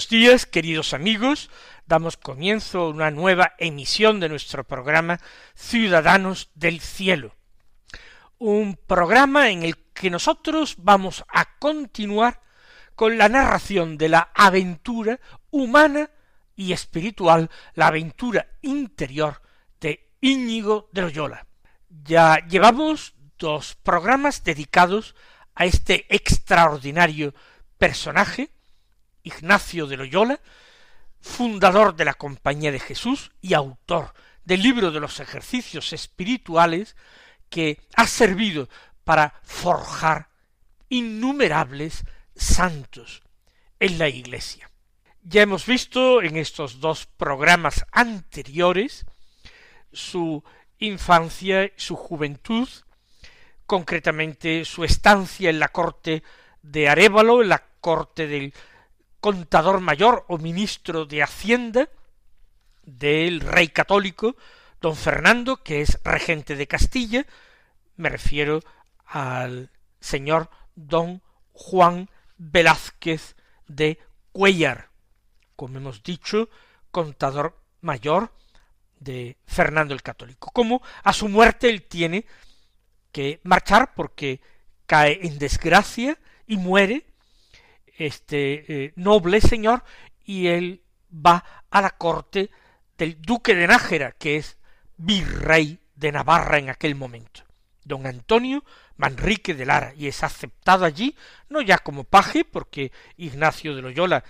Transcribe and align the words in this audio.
Buenos 0.00 0.08
días, 0.08 0.46
queridos 0.46 0.94
amigos. 0.94 1.50
Damos 1.84 2.16
comienzo 2.16 2.80
a 2.80 2.88
una 2.88 3.10
nueva 3.10 3.52
emisión 3.58 4.18
de 4.18 4.30
nuestro 4.30 4.64
programa 4.64 5.20
Ciudadanos 5.54 6.48
del 6.54 6.80
Cielo. 6.80 7.36
Un 8.38 8.78
programa 8.86 9.50
en 9.50 9.62
el 9.62 9.76
que 9.92 10.08
nosotros 10.08 10.76
vamos 10.78 11.22
a 11.28 11.58
continuar 11.58 12.40
con 12.94 13.18
la 13.18 13.28
narración 13.28 13.98
de 13.98 14.08
la 14.08 14.30
aventura 14.34 15.20
humana 15.50 16.08
y 16.56 16.72
espiritual, 16.72 17.50
la 17.74 17.88
aventura 17.88 18.46
interior 18.62 19.42
de 19.82 20.08
Íñigo 20.22 20.88
de 20.92 21.02
Loyola. 21.02 21.46
Ya 21.90 22.38
llevamos 22.48 23.12
dos 23.38 23.74
programas 23.74 24.44
dedicados 24.44 25.14
a 25.54 25.66
este 25.66 26.06
extraordinario 26.08 27.34
personaje, 27.76 28.48
Ignacio 29.22 29.86
de 29.86 29.96
Loyola, 29.96 30.40
fundador 31.20 31.94
de 31.94 32.04
la 32.04 32.14
Compañía 32.14 32.72
de 32.72 32.80
Jesús 32.80 33.30
y 33.40 33.54
autor 33.54 34.14
del 34.44 34.62
libro 34.62 34.90
de 34.90 35.00
los 35.00 35.20
ejercicios 35.20 35.92
espirituales 35.92 36.96
que 37.48 37.80
ha 37.96 38.06
servido 38.06 38.68
para 39.04 39.34
forjar 39.42 40.28
innumerables 40.88 42.04
santos 42.34 43.22
en 43.78 43.98
la 43.98 44.08
Iglesia. 44.08 44.70
Ya 45.22 45.42
hemos 45.42 45.66
visto 45.66 46.22
en 46.22 46.36
estos 46.36 46.80
dos 46.80 47.06
programas 47.06 47.84
anteriores 47.92 49.04
su 49.92 50.42
infancia, 50.78 51.70
su 51.76 51.96
juventud, 51.96 52.68
concretamente 53.66 54.64
su 54.64 54.82
estancia 54.84 55.50
en 55.50 55.60
la 55.60 55.68
corte 55.68 56.22
de 56.62 56.88
Arévalo, 56.88 57.42
en 57.42 57.50
la 57.50 57.62
corte 57.80 58.26
del 58.26 58.54
contador 59.20 59.80
mayor 59.80 60.24
o 60.28 60.38
ministro 60.38 61.06
de 61.06 61.22
Hacienda 61.22 61.88
del 62.82 63.40
rey 63.40 63.68
católico 63.68 64.36
don 64.80 64.96
Fernando, 64.96 65.62
que 65.62 65.82
es 65.82 66.00
regente 66.04 66.56
de 66.56 66.66
Castilla, 66.66 67.26
me 67.96 68.08
refiero 68.08 68.60
al 69.06 69.70
señor 70.00 70.48
don 70.74 71.22
Juan 71.52 72.08
Velázquez 72.38 73.36
de 73.68 73.98
Cuellar, 74.32 74.88
como 75.54 75.76
hemos 75.76 76.02
dicho, 76.02 76.48
contador 76.90 77.60
mayor 77.82 78.32
de 78.98 79.36
Fernando 79.46 79.92
el 79.92 80.02
Católico. 80.02 80.50
Como 80.52 80.82
a 81.02 81.12
su 81.12 81.28
muerte 81.28 81.68
él 81.68 81.82
tiene 81.82 82.24
que 83.12 83.40
marchar 83.44 83.92
porque 83.94 84.40
cae 84.86 85.26
en 85.26 85.38
desgracia 85.38 86.18
y 86.46 86.56
muere 86.56 87.09
este 88.00 88.84
eh, 88.84 88.92
noble 88.96 89.40
señor 89.40 89.84
y 90.24 90.46
él 90.46 90.82
va 91.14 91.44
a 91.70 91.82
la 91.82 91.90
corte 91.90 92.50
del 92.96 93.20
duque 93.20 93.54
de 93.54 93.66
Nájera, 93.66 94.12
que 94.12 94.36
es 94.36 94.56
virrey 94.96 95.78
de 95.94 96.12
Navarra 96.12 96.58
en 96.58 96.70
aquel 96.70 96.94
momento, 96.94 97.42
don 97.84 98.06
Antonio 98.06 98.64
Manrique 98.96 99.54
de 99.54 99.66
Lara, 99.66 99.94
y 99.94 100.06
es 100.06 100.22
aceptado 100.22 100.84
allí, 100.84 101.16
no 101.48 101.62
ya 101.62 101.78
como 101.78 102.04
paje, 102.04 102.44
porque 102.44 102.92
Ignacio 103.16 103.74
de 103.74 103.82
Loyola 103.82 104.24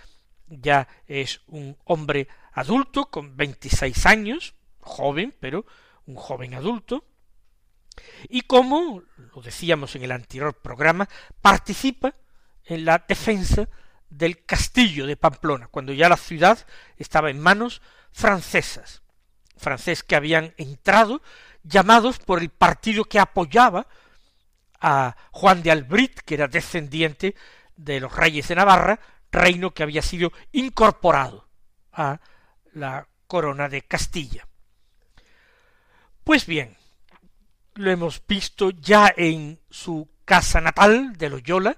ya 0.49 0.89
es 1.07 1.43
un 1.47 1.77
hombre 1.85 2.29
adulto 2.53 3.11
con 3.11 3.37
veintiséis 3.37 4.07
años, 4.07 4.55
joven, 4.81 5.35
pero 5.41 5.67
un 6.07 6.15
joven 6.15 6.55
adulto, 6.55 7.05
y 8.29 8.43
como, 8.43 9.03
lo 9.35 9.43
decíamos 9.43 9.95
en 9.97 10.05
el 10.05 10.13
anterior 10.13 10.55
programa, 10.55 11.09
participa 11.41 12.15
en 12.65 12.85
la 12.85 13.05
defensa 13.07 13.69
del 14.09 14.45
castillo 14.45 15.07
de 15.07 15.17
Pamplona, 15.17 15.69
cuando 15.69 15.93
ya 15.93 16.09
la 16.09 16.17
ciudad 16.17 16.67
estaba 16.97 17.31
en 17.31 17.41
manos 17.41 17.81
francesas, 18.13 19.03
francés 19.57 20.03
que 20.03 20.17
habían 20.17 20.55
entrado 20.57 21.23
llamados 21.63 22.19
por 22.19 22.41
el 22.41 22.51
partido 22.51 23.05
que 23.05 23.21
apoyaba 23.21 23.87
a 24.81 25.17
Juan 25.31 25.63
de 25.63 25.71
Albrit, 25.71 26.21
que 26.21 26.35
era 26.35 26.49
descendiente 26.49 27.35
de 27.77 28.01
los 28.01 28.15
reyes 28.15 28.49
de 28.49 28.55
Navarra, 28.57 29.01
reino 29.31 29.73
que 29.73 29.83
había 29.83 30.03
sido 30.03 30.33
incorporado 30.53 31.49
a 31.93 32.21
la 32.73 33.07
corona 33.27 33.69
de 33.69 33.83
Castilla. 33.83 34.49
Pues 36.25 36.47
bien, 36.47 36.77
lo 37.75 37.91
hemos 37.91 38.23
visto 38.27 38.71
ya 38.71 39.13
en 39.17 39.61
su 39.71 40.09
casa 40.25 40.61
natal 40.61 41.17
de 41.17 41.29
Loyola, 41.29 41.77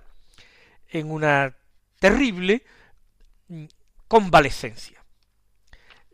en 0.92 1.10
una 1.10 1.56
terrible 1.98 2.64
convalecencia. 4.06 5.03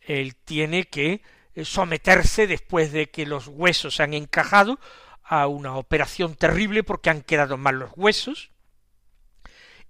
Él 0.01 0.37
tiene 0.37 0.85
que 0.85 1.21
eh, 1.55 1.65
someterse 1.65 2.47
después 2.47 2.93
de 2.93 3.11
que 3.11 3.27
los 3.27 3.49
huesos 3.49 3.97
se 3.97 4.03
han 4.05 4.15
encajado 4.15 4.79
a 5.25 5.47
una 5.47 5.77
operación 5.77 6.37
terrible 6.37 6.85
porque 6.85 7.11
han 7.11 7.23
quedado 7.23 7.59
mal 7.59 7.79
los 7.79 7.91
huesos 7.97 8.51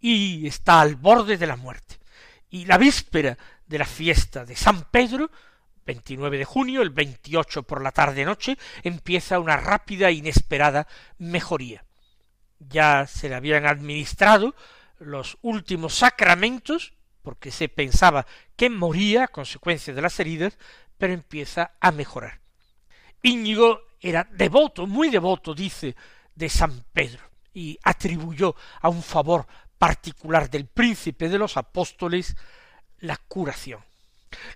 y 0.00 0.46
está 0.46 0.80
al 0.80 0.96
borde 0.96 1.36
de 1.36 1.46
la 1.46 1.56
muerte. 1.56 1.98
Y 2.50 2.64
la 2.64 2.78
víspera 2.78 3.36
de 3.66 3.78
la 3.78 3.84
fiesta 3.84 4.44
de 4.44 4.56
San 4.56 4.84
Pedro, 4.90 5.30
29 5.84 6.38
de 6.38 6.44
junio, 6.44 6.82
el 6.82 6.90
28 6.90 7.62
por 7.64 7.82
la 7.82 7.92
tarde 7.92 8.24
noche, 8.24 8.56
empieza 8.82 9.38
una 9.38 9.56
rápida 9.56 10.08
e 10.08 10.14
inesperada 10.14 10.88
mejoría. 11.18 11.84
Ya 12.58 13.06
se 13.06 13.28
le 13.28 13.34
habían 13.34 13.66
administrado 13.66 14.54
los 14.98 15.38
últimos 15.42 15.94
sacramentos, 15.94 16.94
porque 17.22 17.50
se 17.50 17.68
pensaba 17.68 18.26
que 18.56 18.70
moría 18.70 19.24
a 19.24 19.28
consecuencia 19.28 19.94
de 19.94 20.02
las 20.02 20.18
heridas, 20.20 20.58
pero 20.96 21.12
empieza 21.12 21.72
a 21.80 21.92
mejorar. 21.92 22.40
Íñigo 23.22 23.80
era 24.00 24.28
devoto, 24.30 24.86
muy 24.86 25.10
devoto, 25.10 25.54
dice, 25.54 25.96
de 26.34 26.48
San 26.48 26.84
Pedro, 26.92 27.20
y 27.52 27.78
atribuyó 27.82 28.54
a 28.80 28.88
un 28.88 29.02
favor 29.02 29.46
particular 29.76 30.50
del 30.50 30.66
príncipe 30.66 31.28
de 31.28 31.38
los 31.38 31.56
apóstoles 31.56 32.36
la 33.00 33.16
curación. 33.16 33.80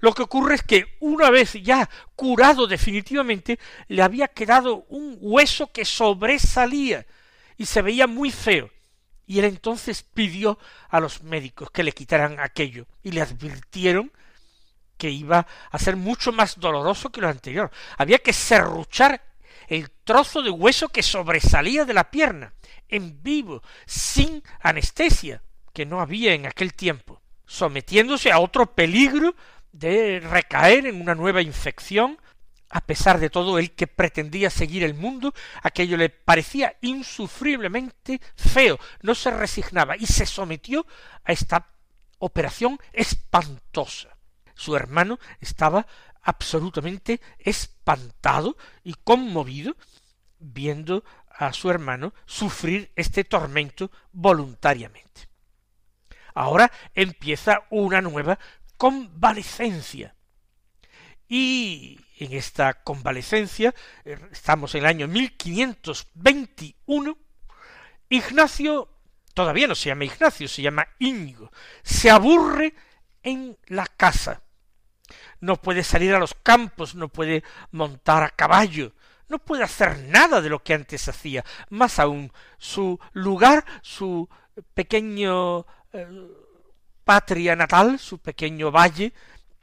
Lo 0.01 0.13
que 0.13 0.23
ocurre 0.23 0.57
es 0.57 0.63
que 0.63 0.97
una 1.01 1.31
vez 1.31 1.55
ya 1.55 1.89
curado 2.15 2.67
definitivamente, 2.67 3.59
le 3.89 4.03
había 4.03 4.29
quedado 4.29 4.85
un 4.89 5.17
hueso 5.21 5.73
que 5.73 5.85
sobresalía 5.85 7.07
y 7.57 7.67
se 7.67 7.83
veía 7.83 8.07
muy 8.07 8.31
feo, 8.31 8.71
y 9.27 9.39
él 9.39 9.47
entonces 9.47 10.03
pidió 10.03 10.59
a 10.89 11.01
los 11.01 11.23
médicos 11.23 11.71
que 11.71 11.85
le 11.85 11.93
quitaran 11.93 12.41
aquello 12.41 12.87
y 13.03 13.13
le 13.13 13.23
advirtieron 13.23 14.13
que 14.97 15.11
iba 15.11 15.47
a 15.71 15.79
ser 15.79 15.97
mucho 15.97 16.33
más 16.33 16.61
doloroso 16.61 17.11
que 17.11 17.21
lo 17.21 17.29
anterior. 17.29 17.71
Había 17.99 18.19
que 18.19 18.33
serruchar 18.33 19.23
el 19.69 19.91
trozo 19.91 20.43
de 20.43 20.51
hueso 20.51 20.89
que 20.89 21.03
sobresalía 21.03 21.85
de 21.85 21.95
la 21.95 22.11
pierna, 22.11 22.53
en 22.89 23.23
vivo, 23.23 23.63
sin 23.87 24.43
anestesia, 24.61 25.43
que 25.73 25.87
no 25.87 26.01
había 26.01 26.35
en 26.35 26.47
aquel 26.47 26.75
tiempo, 26.75 27.21
sometiéndose 27.47 28.31
a 28.31 28.39
otro 28.39 28.75
peligro 28.75 29.35
de 29.73 30.21
recaer 30.21 30.87
en 30.87 31.01
una 31.01 31.15
nueva 31.15 31.43
infección 31.43 32.19
a 32.73 32.81
pesar 32.81 33.21
de 33.21 33.29
todo, 33.29 33.59
el 33.59 33.73
que 33.73 33.87
pretendía 33.87 34.49
seguir 34.49 34.83
el 34.83 34.95
mundo, 34.95 35.35
aquello 35.63 35.99
le 35.99 36.09
parecía 36.09 36.79
insufriblemente 36.81 38.19
feo, 38.35 38.79
no 39.03 39.15
se 39.15 39.31
resignaba 39.31 39.95
y 39.97 40.07
se 40.07 40.25
sometió 40.25 40.87
a 41.23 41.33
esta 41.33 41.69
operación 42.19 42.81
espantosa. 42.95 44.17
Su 44.55 44.75
hermano 44.75 45.19
estaba 45.41 45.87
absolutamente 46.23 47.21
espantado 47.39 48.57
y 48.83 48.95
conmovido 48.95 49.77
viendo 50.39 51.05
a 51.29 51.53
su 51.53 51.69
hermano 51.69 52.15
sufrir 52.25 52.91
este 52.97 53.25
tormento 53.25 53.91
voluntariamente. 54.13 55.29
Ahora 56.35 56.73
empieza 56.95 57.65
una 57.69 58.01
nueva 58.01 58.39
convalecencia. 58.79 60.15
Y 61.29 62.01
en 62.25 62.35
esta 62.35 62.75
convalecencia, 62.75 63.75
eh, 64.05 64.19
estamos 64.31 64.75
en 64.75 64.83
el 64.83 64.87
año 64.87 65.09
1521, 65.09 67.19
Ignacio, 68.09 68.89
todavía 69.35 69.67
no 69.67 69.75
se 69.75 69.89
llama 69.89 70.05
Ignacio, 70.05 70.49
se 70.49 70.63
llama 70.63 70.87
Íñigo, 70.99 71.51
se 71.83 72.11
aburre 72.11 72.75
en 73.23 73.59
la 73.67 73.87
casa. 73.87 74.43
No 75.41 75.57
puede 75.57 75.83
salir 75.83 76.15
a 76.15 76.19
los 76.19 76.35
campos, 76.35 76.95
no 76.95 77.09
puede 77.09 77.43
montar 77.71 78.23
a 78.23 78.31
caballo, 78.31 78.93
no 79.29 79.39
puede 79.39 79.65
hacer 79.65 79.99
nada 80.09 80.41
de 80.41 80.51
lo 80.51 80.63
que 80.63 80.75
antes 80.75 81.09
hacía. 81.09 81.45
Más 81.71 81.99
aún, 81.99 82.33
su 82.59 82.99
lugar, 83.13 83.65
su 83.83 84.29
pequeño 84.75 85.67
eh, 85.93 86.07
patria 87.05 87.57
natal, 87.57 87.99
su 87.99 88.19
pequeño 88.19 88.71
valle, 88.71 89.13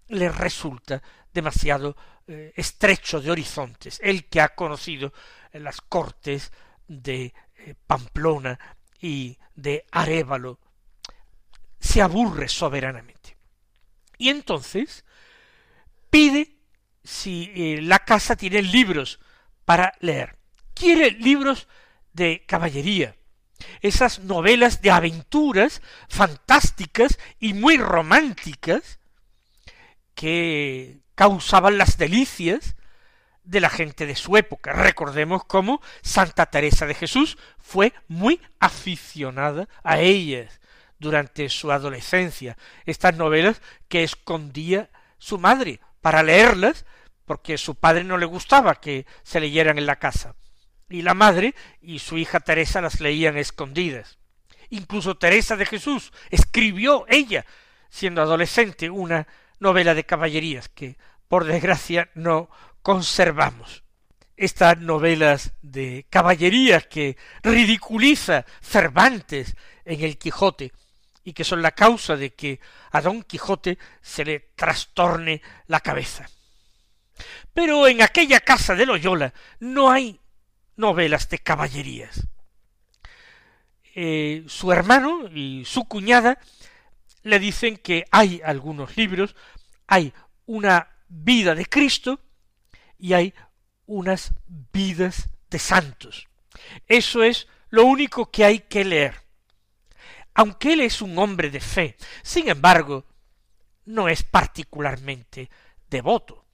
le 0.08 0.30
resulta 0.30 1.02
demasiado 1.34 1.96
eh, 2.28 2.54
estrecho 2.56 3.22
de 3.22 3.32
horizontes, 3.32 4.00
el 4.04 4.26
que 4.26 4.42
ha 4.42 4.50
conocido 4.50 5.14
las 5.54 5.82
cortes 5.82 6.52
de 6.88 7.34
eh, 7.56 7.76
Pamplona 7.88 8.60
y 9.02 9.38
de 9.56 9.86
Arévalo, 9.92 10.60
se 11.80 12.02
aburre 12.02 12.48
soberanamente. 12.48 13.38
Y 14.18 14.30
entonces 14.30 15.06
pide 16.10 16.58
si 17.04 17.52
eh, 17.56 17.82
la 17.82 18.00
casa 18.00 18.36
tiene 18.36 18.62
libros 18.62 19.20
para 19.66 19.94
leer. 20.00 20.38
Quiere 20.74 21.12
libros 21.12 21.68
de 22.14 22.44
caballería, 22.46 23.16
esas 23.82 24.20
novelas 24.20 24.82
de 24.82 24.92
aventuras 24.92 25.82
fantásticas 26.08 27.18
y 27.40 27.54
muy 27.54 27.78
románticas 27.78 29.00
que 30.16 31.00
causaban 31.20 31.78
las 31.78 31.98
delicias 31.98 32.78
de 33.44 33.60
la 33.60 33.70
gente 33.70 34.06
de 34.06 34.16
su 34.16 34.38
época. 34.38 34.72
Recordemos 34.72 35.44
cómo 35.44 35.82
Santa 36.02 36.46
Teresa 36.46 36.86
de 36.86 36.94
Jesús 36.94 37.38
fue 37.58 37.92
muy 38.08 38.40
aficionada 38.62 39.68
a 39.84 40.00
ellas 40.00 40.62
durante 40.98 41.50
su 41.50 41.74
adolescencia, 41.74 42.56
estas 42.86 43.18
novelas 43.18 43.62
que 43.90 44.06
escondía 44.06 44.92
su 45.18 45.38
madre 45.40 45.82
para 46.00 46.24
leerlas 46.24 46.86
porque 47.26 47.58
su 47.58 47.76
padre 47.76 48.06
no 48.06 48.18
le 48.18 48.26
gustaba 48.26 48.80
que 48.80 49.06
se 49.24 49.42
leyeran 49.42 49.78
en 49.78 49.88
la 49.88 50.00
casa 50.00 50.36
y 50.88 51.02
la 51.02 51.16
madre 51.16 51.54
y 51.82 52.00
su 52.00 52.18
hija 52.18 52.40
Teresa 52.40 52.80
las 52.80 53.02
leían 53.02 53.36
escondidas. 53.36 54.20
Incluso 54.70 55.18
Teresa 55.18 55.58
de 55.58 55.66
Jesús 55.66 56.14
escribió 56.30 57.04
ella, 57.10 57.46
siendo 57.90 58.22
adolescente, 58.22 58.90
una 58.90 59.28
novela 59.60 59.94
de 59.94 60.06
caballerías 60.06 60.70
que, 60.70 60.98
por 61.28 61.46
desgracia, 61.46 62.10
no 62.16 62.50
conservamos. 62.82 63.84
Estas 64.38 64.78
novelas 64.80 65.54
de 65.62 66.06
caballerías 66.10 66.88
que 66.88 67.18
ridiculiza 67.44 68.46
Cervantes 68.62 69.56
en 69.84 70.02
el 70.02 70.18
Quijote 70.18 70.72
y 71.24 71.34
que 71.34 71.44
son 71.44 71.62
la 71.62 71.72
causa 71.72 72.16
de 72.16 72.34
que 72.34 72.60
a 72.92 73.02
Don 73.02 73.24
Quijote 73.24 73.78
se 74.02 74.24
le 74.24 74.40
trastorne 74.56 75.42
la 75.68 75.82
cabeza. 75.82 76.26
Pero 77.54 77.88
en 77.88 78.02
aquella 78.02 78.40
casa 78.40 78.76
de 78.76 78.86
Loyola 78.86 79.34
no 79.60 79.92
hay 79.92 80.20
novelas 80.78 81.30
de 81.30 81.40
caballerías. 81.40 82.28
Eh, 83.94 84.46
su 84.48 84.72
hermano 84.72 85.28
y 85.34 85.66
su 85.66 85.84
cuñada 85.86 86.40
le 87.30 87.40
dicen 87.40 87.78
que 87.78 88.06
hay 88.12 88.42
algunos 88.44 88.98
libros, 88.98 89.36
hay 89.88 90.14
una 90.46 90.90
vida 91.08 91.56
de 91.56 91.66
Cristo 91.66 92.20
y 92.98 93.14
hay 93.14 93.34
unas 93.86 94.34
vidas 94.72 95.30
de 95.50 95.60
santos. 95.60 96.28
Eso 96.88 97.24
es 97.24 97.48
lo 97.70 97.86
único 97.86 98.30
que 98.30 98.46
hay 98.46 98.60
que 98.60 98.86
leer. 98.86 99.16
Aunque 100.34 100.74
él 100.74 100.82
es 100.82 101.02
un 101.02 101.18
hombre 101.18 101.50
de 101.50 101.60
fe, 101.60 101.98
sin 102.22 102.50
embargo, 102.50 103.06
no 103.86 104.08
es 104.08 104.24
particularmente 104.24 105.50
devoto. 105.90 106.46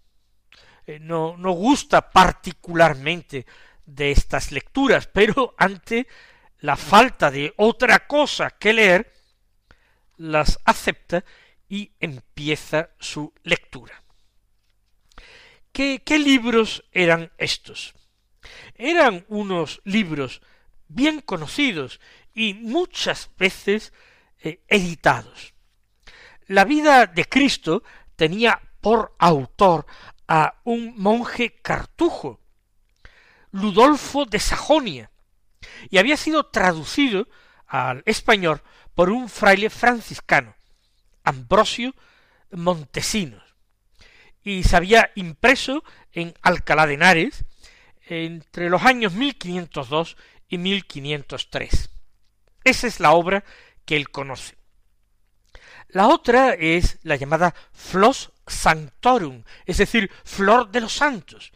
Eh, 0.88 1.00
no, 1.00 1.36
no 1.38 1.52
gusta 1.52 2.10
particularmente 2.10 3.46
de 3.86 4.12
estas 4.12 4.52
lecturas, 4.52 5.08
pero 5.08 5.56
ante 5.58 6.08
la 6.60 6.76
falta 6.76 7.30
de 7.30 7.54
otra 7.58 8.08
cosa 8.08 8.52
que 8.52 8.74
leer, 8.74 9.15
las 10.18 10.60
acepta 10.66 11.24
y 11.68 11.92
empieza 12.00 12.90
su 13.00 13.34
lectura. 13.44 14.04
¿Qué, 15.72 16.04
qué 16.06 16.20
libros 16.20 16.84
eran 16.92 17.32
estos? 17.38 17.94
Eran 18.76 19.26
unos 19.28 19.82
libros 19.84 20.42
bien 20.88 21.22
conocidos 21.22 22.00
y 22.34 22.54
muchas 22.54 23.30
veces 23.38 23.94
eh, 24.40 24.64
editados. 24.68 25.54
La 26.48 26.66
vida 26.66 27.08
de 27.08 27.26
Cristo 27.26 27.84
tenía 28.16 28.62
por 28.82 29.16
autor 29.18 29.88
a 30.28 30.62
un 30.64 30.94
monje 30.98 31.56
cartujo, 31.62 32.40
Ludolfo 33.52 34.26
de 34.26 34.40
Sajonia, 34.40 35.12
y 35.90 35.98
había 35.98 36.18
sido 36.18 36.48
traducido 36.48 37.28
al 37.66 38.04
español 38.06 38.62
por 38.96 39.10
un 39.10 39.30
fraile 39.30 39.70
franciscano, 39.70 40.56
Ambrosio 41.24 41.94
Montesinos, 42.52 43.44
y 44.44 44.64
se 44.64 44.76
había 44.76 45.12
impreso 45.16 45.84
en 46.14 46.34
Alcalá 46.42 46.88
de 46.88 46.94
Henares 46.94 47.44
entre 48.08 48.70
los 48.70 48.84
años 48.84 49.14
1502 49.14 50.16
y 50.48 50.58
1503. 50.58 51.90
Esa 52.64 52.88
es 52.88 53.00
la 53.00 53.12
obra 53.12 53.44
que 53.86 53.96
él 53.96 54.10
conoce. 54.10 54.56
La 55.90 56.08
otra 56.08 56.54
es 56.54 57.00
la 57.04 57.16
llamada 57.16 57.54
Flos 57.74 58.32
Sanctorum, 58.48 59.44
es 59.66 59.78
decir, 59.78 60.12
Flor 60.24 60.72
de 60.72 60.82
los 60.82 60.94
Santos, 60.94 61.52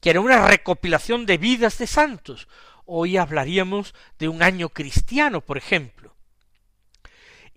que 0.00 0.10
era 0.10 0.20
una 0.20 0.46
recopilación 0.46 1.26
de 1.26 1.38
vidas 1.38 1.78
de 1.78 1.86
santos. 1.86 2.48
Hoy 2.86 3.16
hablaríamos 3.16 3.94
de 4.18 4.28
un 4.28 4.42
año 4.42 4.68
cristiano, 4.68 5.40
por 5.40 5.58
ejemplo. 5.58 6.17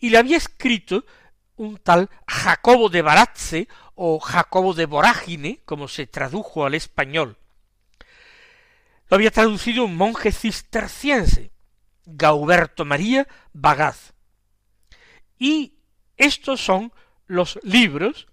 Y 0.01 0.09
le 0.09 0.17
había 0.17 0.35
escrito 0.35 1.05
un 1.55 1.77
tal 1.77 2.09
Jacobo 2.27 2.89
de 2.89 3.01
Baratze 3.01 3.67
o 3.95 4.19
Jacobo 4.19 4.73
de 4.73 4.85
Vorágine, 4.85 5.61
como 5.63 5.87
se 5.87 6.07
tradujo 6.07 6.65
al 6.65 6.73
español. 6.73 7.37
Lo 9.09 9.15
había 9.15 9.31
traducido 9.31 9.85
un 9.85 9.95
monje 9.95 10.31
cisterciense, 10.31 11.51
Gauberto 12.05 12.83
María 12.83 13.27
Bagaz. 13.53 14.13
Y 15.37 15.75
estos 16.17 16.61
son 16.61 16.91
los 17.27 17.59
libros 17.63 18.27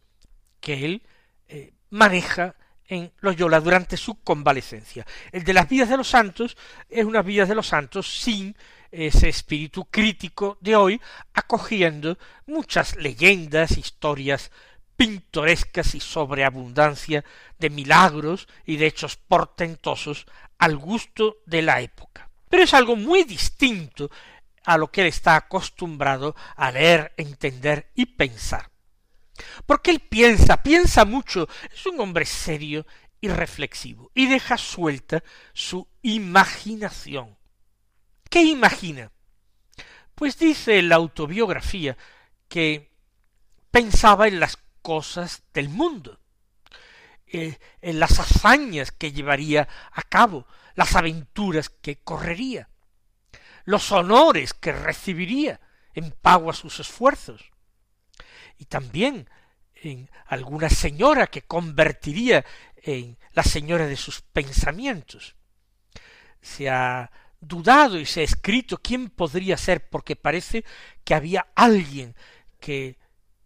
que 0.60 0.84
él 0.84 1.02
eh, 1.48 1.74
maneja 1.90 2.56
en 2.88 3.12
Loyola 3.20 3.60
durante 3.60 3.96
su 3.96 4.22
convalecencia. 4.22 5.06
El 5.30 5.44
de 5.44 5.52
las 5.52 5.68
vidas 5.68 5.88
de 5.88 5.96
los 5.96 6.08
santos 6.08 6.56
es 6.88 7.04
una 7.04 7.22
vida 7.22 7.44
de 7.46 7.54
los 7.54 7.68
santos 7.68 8.20
sin 8.20 8.56
ese 8.90 9.28
espíritu 9.28 9.84
crítico 9.84 10.56
de 10.60 10.74
hoy, 10.74 11.00
acogiendo 11.34 12.18
muchas 12.46 12.96
leyendas, 12.96 13.76
historias 13.76 14.50
pintorescas 14.96 15.94
y 15.94 16.00
sobreabundancia 16.00 17.24
de 17.58 17.70
milagros 17.70 18.48
y 18.66 18.76
de 18.76 18.86
hechos 18.86 19.16
portentosos 19.16 20.26
al 20.58 20.76
gusto 20.76 21.36
de 21.46 21.62
la 21.62 21.80
época. 21.80 22.28
Pero 22.48 22.64
es 22.64 22.74
algo 22.74 22.96
muy 22.96 23.24
distinto 23.24 24.10
a 24.64 24.76
lo 24.76 24.90
que 24.90 25.02
él 25.02 25.06
está 25.06 25.36
acostumbrado 25.36 26.34
a 26.56 26.72
leer, 26.72 27.12
entender 27.16 27.90
y 27.94 28.06
pensar. 28.06 28.67
Porque 29.66 29.90
él 29.90 30.00
piensa, 30.00 30.62
piensa 30.62 31.04
mucho, 31.04 31.48
es 31.72 31.86
un 31.86 32.00
hombre 32.00 32.24
serio 32.24 32.86
y 33.20 33.28
reflexivo, 33.28 34.10
y 34.14 34.26
deja 34.26 34.56
suelta 34.56 35.22
su 35.52 35.88
imaginación. 36.02 37.36
¿Qué 38.30 38.42
imagina? 38.42 39.10
Pues 40.14 40.38
dice 40.38 40.82
la 40.82 40.96
autobiografía 40.96 41.96
que 42.48 42.92
pensaba 43.70 44.28
en 44.28 44.40
las 44.40 44.58
cosas 44.82 45.42
del 45.52 45.68
mundo, 45.68 46.20
eh, 47.26 47.58
en 47.82 48.00
las 48.00 48.18
hazañas 48.18 48.90
que 48.90 49.12
llevaría 49.12 49.68
a 49.92 50.02
cabo, 50.02 50.46
las 50.74 50.96
aventuras 50.96 51.68
que 51.68 51.96
correría, 51.96 52.68
los 53.64 53.92
honores 53.92 54.54
que 54.54 54.72
recibiría 54.72 55.60
en 55.92 56.10
pago 56.12 56.50
a 56.50 56.54
sus 56.54 56.80
esfuerzos, 56.80 57.50
y 58.58 58.66
también 58.66 59.28
en 59.74 60.10
alguna 60.26 60.68
señora 60.68 61.28
que 61.28 61.42
convertiría 61.42 62.44
en 62.76 63.16
la 63.32 63.42
señora 63.42 63.86
de 63.86 63.96
sus 63.96 64.20
pensamientos. 64.20 65.36
se 66.40 66.68
ha 66.70 67.10
dudado 67.40 67.98
y 67.98 68.06
se 68.06 68.20
ha 68.20 68.24
escrito 68.24 68.78
quién 68.78 69.10
podría 69.10 69.56
ser, 69.56 69.88
porque 69.88 70.16
parece 70.16 70.64
que 71.04 71.14
había 71.14 71.48
alguien 71.54 72.14
que 72.60 72.98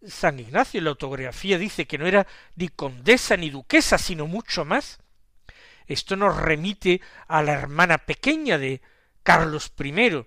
San 0.05 0.39
Ignacio 0.39 0.79
en 0.79 0.85
la 0.85 0.89
autografía 0.91 1.57
dice 1.57 1.85
que 1.87 1.97
no 1.97 2.05
era 2.05 2.27
ni 2.55 2.69
condesa 2.69 3.37
ni 3.37 3.49
duquesa, 3.49 3.97
sino 3.97 4.27
mucho 4.27 4.65
más. 4.65 4.99
Esto 5.85 6.15
nos 6.15 6.37
remite 6.37 7.01
a 7.27 7.41
la 7.43 7.53
hermana 7.53 7.97
pequeña 7.99 8.57
de 8.57 8.81
Carlos 9.21 9.71
I, 9.79 10.25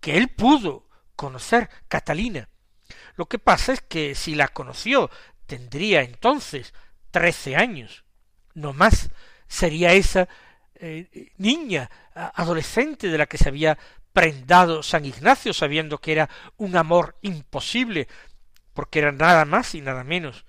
que 0.00 0.16
él 0.16 0.28
pudo 0.28 0.88
conocer, 1.16 1.70
Catalina. 1.88 2.48
Lo 3.16 3.26
que 3.26 3.38
pasa 3.38 3.72
es 3.72 3.80
que 3.80 4.14
si 4.14 4.34
la 4.34 4.48
conoció 4.48 5.10
tendría 5.46 6.02
entonces 6.02 6.72
trece 7.10 7.56
años, 7.56 8.04
no 8.54 8.72
más. 8.72 9.10
Sería 9.46 9.92
esa 9.92 10.28
eh, 10.74 11.32
niña, 11.36 11.90
adolescente 12.14 13.08
de 13.08 13.18
la 13.18 13.26
que 13.26 13.38
se 13.38 13.48
había 13.48 13.78
prendado 14.12 14.82
San 14.82 15.04
Ignacio, 15.04 15.52
sabiendo 15.52 15.98
que 15.98 16.12
era 16.12 16.28
un 16.56 16.76
amor 16.76 17.16
imposible, 17.22 18.08
porque 18.74 19.00
era 19.00 19.12
nada 19.12 19.44
más 19.44 19.74
y 19.74 19.80
nada 19.80 20.04
menos 20.04 20.46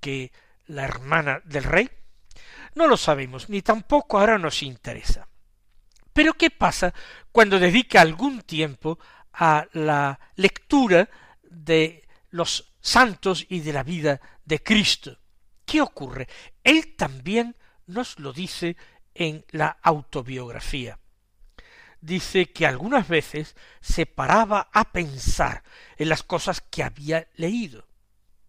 que 0.00 0.32
la 0.66 0.84
hermana 0.84 1.40
del 1.44 1.64
rey? 1.64 1.90
No 2.74 2.86
lo 2.86 2.96
sabemos, 2.96 3.48
ni 3.48 3.62
tampoco 3.62 4.18
ahora 4.18 4.38
nos 4.38 4.62
interesa. 4.62 5.28
Pero 6.12 6.34
¿qué 6.34 6.50
pasa 6.50 6.92
cuando 7.30 7.58
dedica 7.58 8.00
algún 8.00 8.42
tiempo 8.42 8.98
a 9.32 9.66
la 9.72 10.20
lectura 10.36 11.08
de 11.52 12.06
los 12.30 12.74
santos 12.80 13.46
y 13.48 13.60
de 13.60 13.72
la 13.72 13.82
vida 13.82 14.20
de 14.44 14.62
Cristo? 14.62 15.18
¿Qué 15.64 15.80
ocurre? 15.80 16.28
Él 16.64 16.94
también 16.96 17.56
nos 17.86 18.18
lo 18.18 18.32
dice 18.32 18.76
en 19.14 19.44
la 19.50 19.78
autobiografía. 19.82 20.98
Dice 22.00 22.50
que 22.50 22.66
algunas 22.66 23.06
veces 23.06 23.54
se 23.80 24.06
paraba 24.06 24.68
a 24.72 24.90
pensar 24.92 25.62
en 25.96 26.08
las 26.08 26.22
cosas 26.22 26.60
que 26.60 26.82
había 26.82 27.28
leído. 27.36 27.86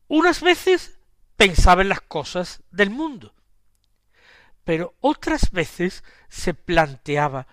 Unas 0.08 0.42
veces 0.42 0.98
pensaba 1.36 1.82
en 1.82 1.90
las 1.90 2.02
cosas 2.02 2.64
del 2.72 2.90
mundo, 2.90 3.34
pero 4.64 4.96
otras 5.02 5.52
veces 5.52 6.04
se 6.30 6.54
planteaba 6.54 7.48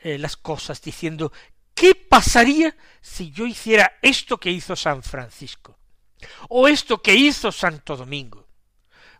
eh, 0.00 0.18
las 0.18 0.36
cosas 0.36 0.82
diciendo 0.82 1.32
¿qué 1.74 1.94
pasaría 1.94 2.76
si 3.00 3.30
yo 3.30 3.46
hiciera 3.46 3.98
esto 4.02 4.38
que 4.38 4.50
hizo 4.50 4.76
San 4.76 5.02
Francisco? 5.02 5.78
o 6.48 6.68
esto 6.68 7.02
que 7.02 7.14
hizo 7.14 7.52
Santo 7.52 7.96
Domingo? 7.96 8.48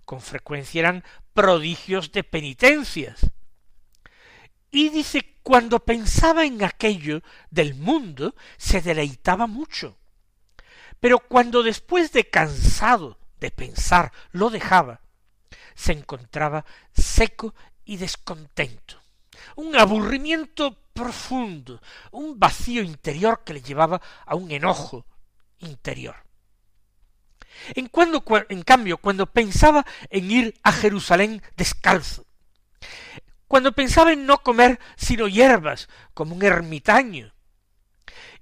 Con 0.04 0.20
frecuencia 0.20 0.80
eran 0.80 1.04
prodigios 1.32 2.12
de 2.12 2.25
penitencias. 2.25 3.30
Y 4.70 4.88
dice, 4.90 5.38
cuando 5.42 5.84
pensaba 5.84 6.44
en 6.44 6.62
aquello 6.64 7.23
del 7.50 7.75
mundo, 7.75 8.34
se 8.56 8.80
deleitaba 8.80 9.46
mucho. 9.46 9.96
Pero 11.00 11.20
cuando 11.20 11.62
después 11.62 12.12
de 12.12 12.28
cansado 12.28 13.18
de 13.40 13.50
pensar 13.50 14.12
lo 14.32 14.50
dejaba, 14.50 15.00
se 15.75 15.92
encontraba 15.92 16.64
seco 16.92 17.54
y 17.84 17.99
descontento. 17.99 19.03
Un 19.56 19.76
aburrimiento 19.76 20.76
profundo, 20.92 21.80
un 22.12 22.38
vacío 22.38 22.82
interior 22.82 23.42
que 23.44 23.54
le 23.54 23.62
llevaba 23.62 24.00
a 24.24 24.34
un 24.34 24.50
enojo 24.50 25.06
interior. 25.58 26.16
En, 27.74 27.88
cuando, 27.88 28.24
en 28.48 28.62
cambio, 28.62 28.98
cuando 28.98 29.26
pensaba 29.26 29.84
en 30.10 30.30
ir 30.30 30.54
a 30.62 30.72
Jerusalén 30.72 31.42
descalzo, 31.56 32.26
cuando 33.46 33.72
pensaba 33.72 34.12
en 34.12 34.26
no 34.26 34.38
comer 34.38 34.80
sino 34.96 35.28
hierbas, 35.28 35.88
como 36.12 36.34
un 36.34 36.42
ermitaño, 36.42 37.32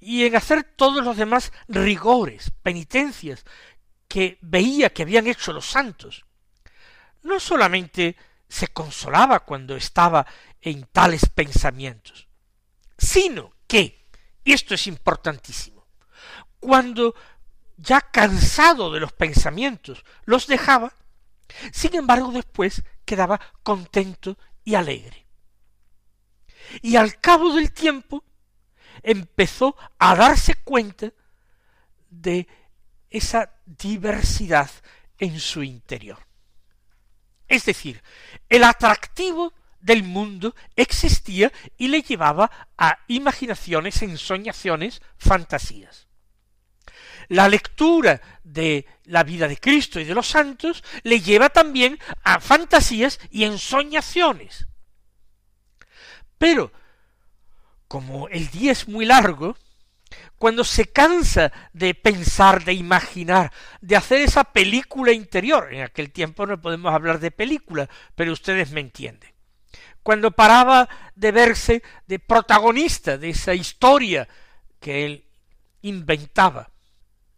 y 0.00 0.24
en 0.24 0.36
hacer 0.36 0.64
todos 0.64 1.04
los 1.04 1.16
demás 1.16 1.52
rigores, 1.68 2.50
penitencias 2.62 3.44
que 4.08 4.38
veía 4.40 4.92
que 4.92 5.02
habían 5.02 5.26
hecho 5.26 5.52
los 5.52 5.66
santos, 5.66 6.24
no 7.22 7.38
solamente 7.38 8.16
se 8.48 8.68
consolaba 8.68 9.40
cuando 9.40 9.76
estaba 9.76 10.26
en 10.62 10.84
tales 10.84 11.28
pensamientos, 11.28 12.28
sino 12.96 13.52
que, 13.66 14.06
y 14.44 14.52
esto 14.52 14.74
es 14.74 14.86
importantísimo, 14.86 15.86
cuando 16.60 17.14
ya 17.76 18.00
cansado 18.00 18.92
de 18.92 19.00
los 19.00 19.12
pensamientos, 19.12 20.04
los 20.24 20.46
dejaba, 20.46 20.94
sin 21.72 21.96
embargo 21.96 22.30
después 22.30 22.82
quedaba 23.04 23.40
contento 23.62 24.38
y 24.64 24.76
alegre. 24.76 25.26
Y 26.80 26.96
al 26.96 27.20
cabo 27.20 27.52
del 27.54 27.72
tiempo 27.72 28.24
empezó 29.02 29.76
a 29.98 30.14
darse 30.14 30.54
cuenta 30.54 31.12
de 32.08 32.46
esa 33.10 33.50
diversidad 33.66 34.70
en 35.18 35.40
su 35.40 35.62
interior. 35.62 36.18
Es 37.48 37.64
decir, 37.64 38.02
el 38.48 38.64
atractivo 38.64 39.52
del 39.82 40.02
mundo 40.04 40.54
existía 40.76 41.52
y 41.76 41.88
le 41.88 42.02
llevaba 42.02 42.50
a 42.78 42.98
imaginaciones, 43.08 44.00
ensoñaciones, 44.02 45.02
fantasías. 45.18 46.06
La 47.28 47.48
lectura 47.48 48.20
de 48.42 48.86
la 49.04 49.22
vida 49.22 49.48
de 49.48 49.56
Cristo 49.56 50.00
y 50.00 50.04
de 50.04 50.14
los 50.14 50.28
santos 50.28 50.82
le 51.02 51.20
lleva 51.20 51.50
también 51.50 51.98
a 52.22 52.40
fantasías 52.40 53.18
y 53.30 53.44
ensoñaciones. 53.44 54.66
Pero, 56.38 56.72
como 57.88 58.28
el 58.28 58.48
día 58.50 58.72
es 58.72 58.88
muy 58.88 59.04
largo, 59.04 59.56
cuando 60.36 60.64
se 60.64 60.86
cansa 60.86 61.52
de 61.72 61.94
pensar, 61.94 62.64
de 62.64 62.72
imaginar, 62.72 63.52
de 63.80 63.96
hacer 63.96 64.20
esa 64.22 64.44
película 64.44 65.12
interior, 65.12 65.72
en 65.72 65.82
aquel 65.82 66.10
tiempo 66.10 66.46
no 66.46 66.60
podemos 66.60 66.92
hablar 66.92 67.20
de 67.20 67.30
película, 67.30 67.88
pero 68.14 68.32
ustedes 68.32 68.72
me 68.72 68.80
entienden, 68.80 69.31
cuando 70.02 70.30
paraba 70.32 70.88
de 71.14 71.32
verse 71.32 71.82
de 72.06 72.18
protagonista 72.18 73.18
de 73.18 73.30
esa 73.30 73.54
historia 73.54 74.28
que 74.80 75.04
él 75.04 75.24
inventaba, 75.82 76.70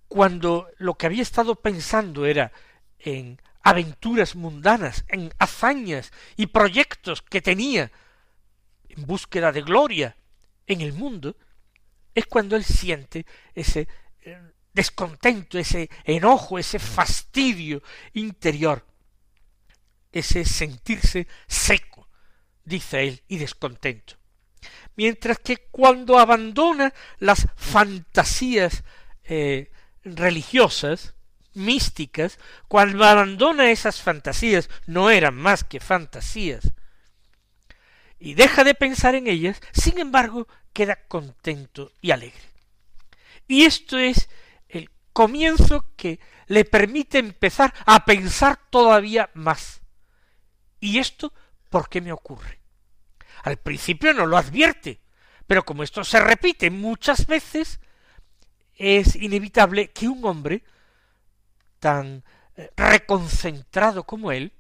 cuando 0.09 0.69
lo 0.79 0.95
que 0.95 1.07
había 1.07 1.23
estado 1.23 1.57
pensando 1.57 2.27
era 2.27 2.53
en 2.99 3.41
aventuras 3.63 4.37
mundanas, 4.37 5.05
en 5.09 5.33
hazañas 5.39 6.13
y 6.37 6.47
proyectos 6.47 7.23
que 7.23 7.43
tenía 7.43 7.91
en 8.89 9.07
búsqueda 9.07 9.53
de 9.53 9.63
gloria 9.63 10.17
en 10.67 10.81
el 10.81 10.93
mundo, 10.93 11.37
es 12.15 12.27
cuando 12.27 12.57
él 12.57 12.65
siente 12.65 13.27
ese 13.55 13.89
eh, 14.21 14.53
descontento, 14.73 15.59
ese 15.59 15.91
enojo, 16.05 16.59
ese 16.59 16.79
fastidio 16.79 17.83
interior, 18.13 18.87
ese 20.13 20.45
sentirse 20.45 21.27
seco, 21.47 22.04
dice 22.65 23.05
él, 23.07 23.23
y 23.29 23.39
descontento. 23.39 24.15
Mientras 24.97 25.39
que 25.39 25.57
cuando 25.71 26.19
abandona 26.19 26.93
las 27.19 27.47
fantasías 27.57 28.85
eh, 29.25 29.71
religiosas, 30.05 31.15
místicas, 31.55 32.39
cuando 32.69 33.05
abandona 33.05 33.71
esas 33.71 34.01
fantasías, 34.01 34.69
no 34.87 35.11
eran 35.11 35.35
más 35.35 35.65
que 35.65 35.81
fantasías, 35.81 36.73
y 38.19 38.35
deja 38.35 38.65
de 38.65 38.75
pensar 38.75 39.15
en 39.15 39.27
ellas, 39.27 39.61
sin 39.73 39.99
embargo, 39.99 40.49
queda 40.73 40.97
contento 41.09 41.93
y 42.01 42.11
alegre. 42.11 42.41
Y 43.47 43.65
esto 43.65 43.99
es 43.99 44.29
el 44.69 44.91
comienzo 45.13 45.93
que 45.97 46.21
le 46.47 46.65
permite 46.65 47.19
empezar 47.19 47.75
a 47.85 48.05
pensar 48.05 48.59
todavía 48.71 49.31
más. 49.35 49.83
¿Y 50.81 50.99
esto 50.99 51.33
por 51.75 51.89
qué 51.89 52.01
me 52.01 52.13
ocurre? 52.13 52.61
Al 53.43 53.57
principio 53.57 54.15
no 54.15 54.27
lo 54.27 54.37
advierte, 54.37 55.01
pero 55.45 55.65
como 55.65 55.83
esto 55.83 56.05
se 56.05 56.21
repite 56.21 56.71
muchas 56.71 57.27
veces, 57.27 57.81
es 58.77 59.17
inevitable 59.17 59.91
que 59.91 60.07
un 60.07 60.25
hombre 60.25 60.63
tan 61.81 62.23
eh, 62.55 62.71
reconcentrado 62.77 64.05
como 64.05 64.31
él, 64.31 64.53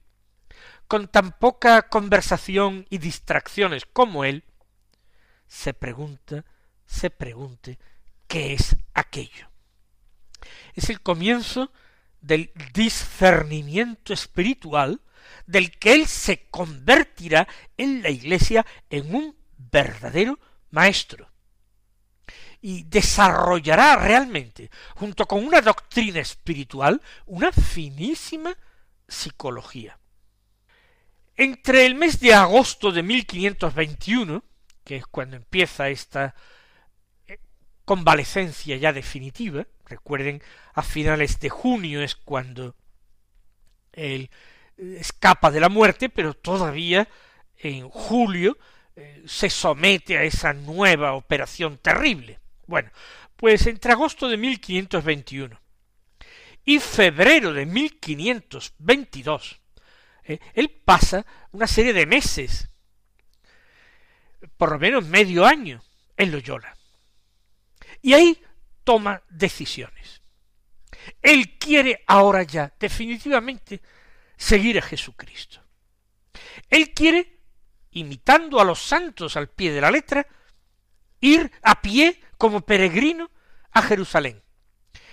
con 0.88 1.06
tan 1.06 1.38
poca 1.38 1.83
conversación 1.83 2.85
y 2.90 2.99
distracciones 2.99 3.87
como 3.87 4.25
él, 4.25 4.42
se 5.47 5.73
pregunta, 5.73 6.44
se 6.85 7.11
pregunte, 7.11 7.78
¿qué 8.26 8.54
es 8.54 8.76
aquello? 8.92 9.49
Es 10.75 10.90
el 10.90 11.00
comienzo 11.00 11.71
del 12.21 12.50
discernimiento 12.73 14.12
espiritual 14.12 15.00
del 15.47 15.71
que 15.78 15.95
él 15.95 16.07
se 16.07 16.47
convertirá 16.50 17.47
en 17.76 18.02
la 18.02 18.11
iglesia 18.11 18.64
en 18.90 19.14
un 19.14 19.37
verdadero 19.57 20.38
maestro 20.71 21.28
y 22.66 22.85
desarrollará 22.85 23.97
realmente, 23.97 24.71
junto 24.95 25.26
con 25.26 25.45
una 25.45 25.61
doctrina 25.61 26.21
espiritual, 26.21 27.02
una 27.26 27.52
finísima 27.52 28.57
psicología. 29.07 29.99
Entre 31.37 31.85
el 31.85 31.95
mes 31.95 32.21
de 32.21 32.33
agosto 32.33 32.90
de 32.90 33.02
1521, 33.02 34.43
que 34.83 34.97
es 34.97 35.07
cuando 35.07 35.37
empieza 35.37 35.90
esta 35.90 36.35
eh, 37.26 37.38
convalecencia 37.85 38.78
ya 38.78 38.95
definitiva, 38.95 39.66
recuerden, 39.85 40.43
a 40.73 40.81
finales 40.81 41.40
de 41.40 41.50
junio 41.50 42.02
es 42.02 42.14
cuando 42.14 42.76
eh, 43.93 44.31
escapa 44.76 45.50
de 45.50 45.61
la 45.61 45.69
muerte, 45.69 46.09
pero 46.09 46.35
todavía 46.35 47.09
en 47.57 47.88
julio 47.88 48.59
eh, 48.97 49.23
se 49.26 49.50
somete 49.50 50.19
a 50.19 50.23
esa 50.23 50.52
nueva 50.52 51.14
operación 51.14 51.78
terrible. 51.78 52.38
Bueno, 52.66 52.90
pues 53.37 53.66
entre 53.66 53.93
agosto 53.93 54.28
de 54.28 54.37
1521 54.37 55.61
y 56.64 56.78
febrero 56.78 57.52
de 57.52 57.66
1522, 57.66 59.61
eh, 60.25 60.38
él 60.54 60.71
pasa 60.71 61.26
una 61.52 61.66
serie 61.66 61.93
de 61.93 62.07
meses, 62.07 62.69
por 64.57 64.73
lo 64.73 64.78
menos 64.78 65.07
medio 65.07 65.45
año, 65.45 65.83
en 66.16 66.33
Loyola. 66.33 66.76
Y 68.00 68.14
ahí 68.14 68.40
toma 68.85 69.23
decisiones. 69.28 70.23
Él 71.21 71.59
quiere 71.59 72.02
ahora 72.07 72.43
ya 72.45 72.73
definitivamente 72.78 73.83
seguir 74.44 74.78
a 74.78 74.82
Jesucristo. 74.82 75.62
Él 76.68 76.92
quiere, 76.92 77.40
imitando 77.92 78.60
a 78.60 78.64
los 78.64 78.82
santos 78.82 79.36
al 79.36 79.48
pie 79.48 79.72
de 79.72 79.80
la 79.80 79.90
letra, 79.90 80.26
ir 81.20 81.50
a 81.62 81.80
pie 81.80 82.20
como 82.36 82.60
peregrino 82.60 83.30
a 83.72 83.80
Jerusalén. 83.80 84.42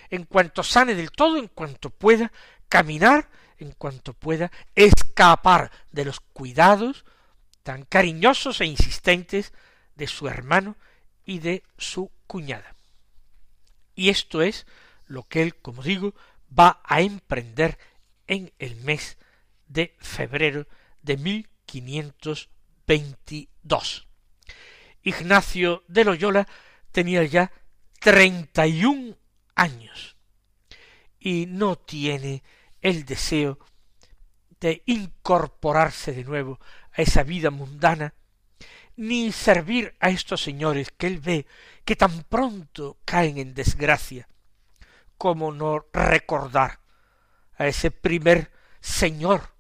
En 0.09 0.25
cuanto 0.25 0.63
sane 0.63 0.95
del 0.95 1.11
todo, 1.11 1.37
en 1.37 1.47
cuanto 1.47 1.89
pueda 1.89 2.33
caminar, 2.67 3.29
en 3.57 3.71
cuanto 3.71 4.13
pueda 4.13 4.51
escapar 4.75 5.71
de 5.91 6.03
los 6.03 6.19
cuidados 6.19 7.05
tan 7.63 7.85
cariñosos 7.85 8.59
e 8.59 8.65
insistentes 8.65 9.53
de 9.95 10.07
su 10.07 10.27
hermano 10.27 10.75
y 11.23 11.39
de 11.39 11.63
su 11.77 12.11
cuñada. 12.27 12.75
Y 13.95 14.09
esto 14.09 14.41
es 14.41 14.65
lo 15.05 15.23
que 15.23 15.41
él, 15.41 15.55
como 15.55 15.83
digo, 15.83 16.13
va 16.51 16.81
a 16.83 16.99
emprender 16.99 17.77
en 18.27 18.53
el 18.59 18.75
mes 18.77 19.17
de 19.67 19.95
febrero 19.99 20.67
de 21.01 21.17
1522. 21.17 24.07
Ignacio 25.03 25.83
de 25.87 26.05
Loyola 26.05 26.47
tenía 26.91 27.23
ya 27.23 27.51
treinta 27.99 28.67
y 28.67 28.85
un 28.85 29.17
años 29.55 30.17
y 31.19 31.47
no 31.47 31.77
tiene 31.77 32.43
el 32.81 33.05
deseo 33.05 33.59
de 34.59 34.83
incorporarse 34.85 36.13
de 36.13 36.23
nuevo 36.23 36.59
a 36.93 37.01
esa 37.01 37.23
vida 37.23 37.49
mundana, 37.49 38.13
ni 38.95 39.31
servir 39.31 39.95
a 39.99 40.09
estos 40.09 40.43
señores 40.43 40.91
que 40.91 41.07
él 41.07 41.19
ve 41.19 41.47
que 41.85 41.95
tan 41.95 42.23
pronto 42.23 42.99
caen 43.05 43.37
en 43.37 43.53
desgracia, 43.53 44.27
como 45.17 45.51
no 45.51 45.85
recordar 45.93 46.79
a 47.61 47.67
ese 47.67 47.91
primer 47.91 48.51
señor, 48.79 49.53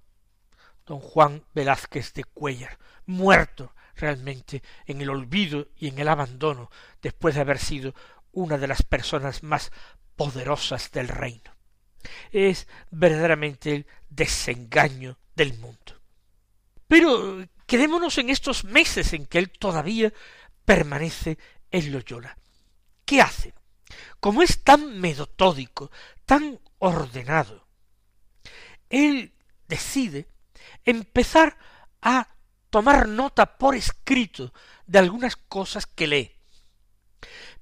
don 0.87 0.99
Juan 0.99 1.45
Velázquez 1.53 2.13
de 2.13 2.23
Cuellar, 2.23 2.79
muerto 3.05 3.75
realmente 3.95 4.63
en 4.87 5.01
el 5.01 5.09
olvido 5.11 5.67
y 5.77 5.89
en 5.89 5.99
el 5.99 6.07
abandono 6.07 6.71
después 6.99 7.35
de 7.35 7.41
haber 7.41 7.59
sido 7.59 7.93
una 8.31 8.57
de 8.57 8.67
las 8.67 8.81
personas 8.81 9.43
más 9.43 9.71
poderosas 10.15 10.89
del 10.89 11.09
reino. 11.09 11.55
Es 12.31 12.67
verdaderamente 12.89 13.75
el 13.75 13.87
desengaño 14.09 15.19
del 15.35 15.53
mundo. 15.59 16.01
Pero 16.87 17.45
quedémonos 17.67 18.17
en 18.17 18.31
estos 18.31 18.63
meses 18.63 19.13
en 19.13 19.27
que 19.27 19.37
él 19.37 19.51
todavía 19.51 20.11
permanece 20.65 21.37
en 21.69 21.91
Loyola. 21.91 22.35
¿Qué 23.05 23.21
hace? 23.21 23.53
como 24.19 24.41
es 24.41 24.63
tan 24.63 24.99
metódico, 24.99 25.91
tan 26.25 26.59
ordenado, 26.79 27.67
él 28.91 29.33
decide 29.67 30.27
empezar 30.85 31.57
a 32.01 32.27
tomar 32.69 33.07
nota 33.07 33.57
por 33.57 33.75
escrito 33.75 34.53
de 34.85 34.99
algunas 34.99 35.35
cosas 35.35 35.85
que 35.85 36.07
lee. 36.07 36.31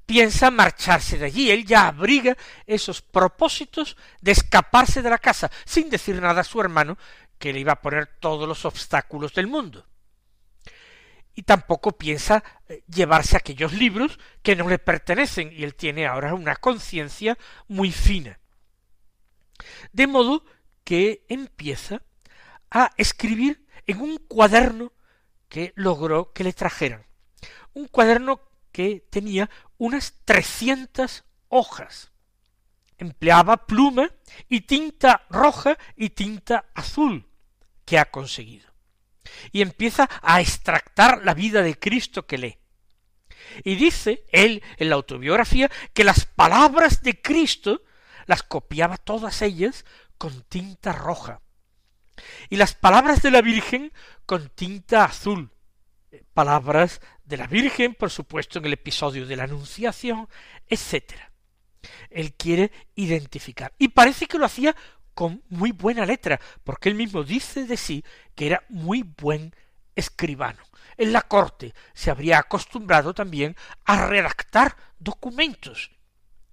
Piensa 0.05 0.49
marcharse 0.49 1.17
de 1.17 1.25
allí, 1.25 1.51
él 1.51 1.65
ya 1.65 1.87
abriga 1.87 2.35
esos 2.65 3.01
propósitos 3.01 3.95
de 4.21 4.31
escaparse 4.31 5.01
de 5.01 5.09
la 5.09 5.19
casa, 5.19 5.51
sin 5.65 5.89
decir 5.89 6.19
nada 6.19 6.41
a 6.41 6.43
su 6.43 6.59
hermano, 6.59 6.97
que 7.37 7.53
le 7.53 7.59
iba 7.59 7.73
a 7.73 7.81
poner 7.81 8.17
todos 8.19 8.47
los 8.47 8.65
obstáculos 8.65 9.33
del 9.33 9.47
mundo 9.47 9.85
y 11.39 11.43
tampoco 11.43 11.93
piensa 11.93 12.43
eh, 12.67 12.83
llevarse 12.93 13.37
aquellos 13.37 13.71
libros 13.71 14.19
que 14.41 14.57
no 14.57 14.67
le 14.67 14.77
pertenecen 14.77 15.53
y 15.53 15.63
él 15.63 15.73
tiene 15.73 16.05
ahora 16.05 16.33
una 16.33 16.57
conciencia 16.57 17.37
muy 17.69 17.93
fina. 17.93 18.37
De 19.93 20.05
modo 20.05 20.43
que 20.89 21.23
empieza 21.29 22.01
a 22.71 22.89
escribir 22.97 23.63
en 23.85 24.01
un 24.01 24.17
cuaderno 24.17 24.91
que 25.47 25.71
logró 25.75 26.33
que 26.33 26.43
le 26.43 26.51
trajeran. 26.51 27.05
Un 27.73 27.85
cuaderno 27.85 28.41
que 28.71 29.05
tenía 29.11 29.51
unas 29.77 30.15
trescientas 30.25 31.25
hojas. 31.47 32.09
Empleaba 32.97 33.67
pluma 33.67 34.09
y 34.47 34.61
tinta 34.61 35.27
roja 35.29 35.77
y 35.95 36.09
tinta 36.09 36.65
azul 36.73 37.29
que 37.85 37.99
ha 37.99 38.09
conseguido 38.09 38.73
y 39.51 39.61
empieza 39.61 40.09
a 40.23 40.41
extractar 40.41 41.23
la 41.23 41.35
vida 41.35 41.61
de 41.61 41.77
Cristo 41.77 42.25
que 42.25 42.39
lee. 42.39 42.57
Y 43.63 43.75
dice 43.75 44.25
él 44.31 44.63
en 44.77 44.89
la 44.89 44.95
autobiografía 44.95 45.69
que 45.93 46.03
las 46.03 46.25
palabras 46.25 47.03
de 47.03 47.21
Cristo 47.21 47.83
las 48.25 48.41
copiaba 48.41 48.97
todas 48.97 49.43
ellas 49.43 49.85
con 50.19 50.43
tinta 50.43 50.91
roja 50.91 51.41
y 52.49 52.57
las 52.57 52.75
palabras 52.75 53.21
de 53.21 53.31
la 53.31 53.41
Virgen 53.41 53.91
con 54.25 54.49
tinta 54.49 55.05
azul. 55.05 55.51
Palabras 56.33 57.01
de 57.23 57.37
la 57.37 57.47
Virgen, 57.47 57.95
por 57.95 58.09
supuesto, 58.09 58.59
en 58.59 58.65
el 58.65 58.73
episodio 58.73 59.25
de 59.25 59.35
la 59.35 59.43
Anunciación, 59.43 60.27
etc. 60.67 61.13
Él 62.09 62.33
quiere 62.33 62.71
identificar. 62.95 63.73
Y 63.77 63.89
parece 63.89 64.25
que 64.25 64.37
lo 64.37 64.45
hacía 64.45 64.75
con 65.13 65.43
muy 65.49 65.71
buena 65.71 66.05
letra, 66.05 66.39
porque 66.63 66.89
él 66.89 66.95
mismo 66.95 67.23
dice 67.23 67.65
de 67.65 67.77
sí 67.77 68.03
que 68.35 68.47
era 68.47 68.63
muy 68.69 69.03
buen 69.03 69.53
escribano. 69.95 70.63
En 70.97 71.13
la 71.13 71.21
corte 71.21 71.73
se 71.93 72.09
habría 72.09 72.39
acostumbrado 72.39 73.13
también 73.13 73.55
a 73.85 74.07
redactar 74.07 74.75
documentos, 74.97 75.91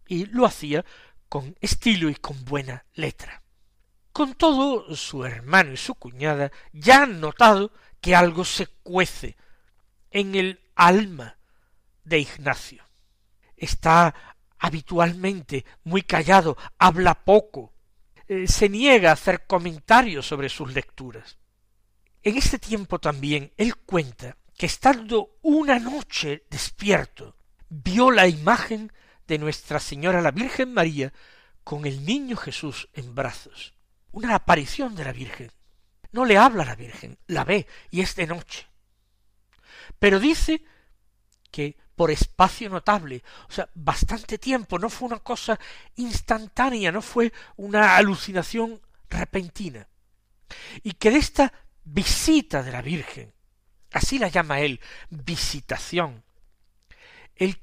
y 0.06 0.26
lo 0.26 0.46
hacía 0.46 0.84
con 1.28 1.56
estilo 1.60 2.08
y 2.08 2.14
con 2.14 2.44
buena 2.44 2.84
letra. 2.94 3.42
Con 4.16 4.32
todo, 4.32 4.96
su 4.96 5.26
hermano 5.26 5.74
y 5.74 5.76
su 5.76 5.94
cuñada 5.94 6.50
ya 6.72 7.02
han 7.02 7.20
notado 7.20 7.70
que 8.00 8.16
algo 8.16 8.46
se 8.46 8.66
cuece 8.66 9.36
en 10.10 10.34
el 10.34 10.58
alma 10.74 11.36
de 12.02 12.20
Ignacio. 12.20 12.82
Está 13.58 14.14
habitualmente 14.58 15.66
muy 15.84 16.00
callado, 16.00 16.56
habla 16.78 17.26
poco, 17.26 17.74
eh, 18.26 18.48
se 18.48 18.70
niega 18.70 19.10
a 19.10 19.12
hacer 19.12 19.46
comentarios 19.46 20.26
sobre 20.26 20.48
sus 20.48 20.72
lecturas. 20.72 21.36
En 22.22 22.38
este 22.38 22.58
tiempo 22.58 22.98
también 22.98 23.52
él 23.58 23.76
cuenta 23.76 24.38
que 24.56 24.64
estando 24.64 25.36
una 25.42 25.78
noche 25.78 26.46
despierto, 26.48 27.36
vio 27.68 28.10
la 28.10 28.26
imagen 28.26 28.90
de 29.26 29.36
Nuestra 29.36 29.78
Señora 29.78 30.22
la 30.22 30.30
Virgen 30.30 30.72
María 30.72 31.12
con 31.64 31.84
el 31.84 32.06
niño 32.06 32.38
Jesús 32.38 32.88
en 32.94 33.14
brazos. 33.14 33.75
Una 34.16 34.36
aparición 34.36 34.94
de 34.94 35.04
la 35.04 35.12
Virgen. 35.12 35.52
No 36.12 36.24
le 36.24 36.38
habla 36.38 36.62
a 36.62 36.66
la 36.66 36.74
Virgen, 36.74 37.18
la 37.26 37.44
ve 37.44 37.66
y 37.90 38.00
es 38.00 38.16
de 38.16 38.26
noche. 38.26 38.66
Pero 39.98 40.18
dice 40.18 40.64
que 41.50 41.76
por 41.94 42.10
espacio 42.10 42.70
notable, 42.70 43.22
o 43.46 43.52
sea, 43.52 43.68
bastante 43.74 44.38
tiempo, 44.38 44.78
no 44.78 44.88
fue 44.88 45.08
una 45.08 45.18
cosa 45.18 45.60
instantánea, 45.96 46.90
no 46.90 47.02
fue 47.02 47.30
una 47.56 47.98
alucinación 47.98 48.80
repentina. 49.10 49.86
Y 50.82 50.92
que 50.92 51.10
de 51.10 51.18
esta 51.18 51.52
visita 51.84 52.62
de 52.62 52.72
la 52.72 52.80
Virgen, 52.80 53.34
así 53.92 54.18
la 54.18 54.28
llama 54.28 54.60
él, 54.60 54.80
visitación, 55.10 56.24
él 57.34 57.60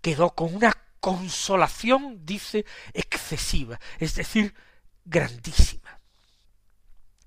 quedó 0.00 0.32
con 0.36 0.54
una 0.54 0.72
consolación, 1.00 2.24
dice, 2.24 2.66
excesiva, 2.94 3.80
es 3.98 4.14
decir, 4.14 4.54
grandísima. 5.04 6.00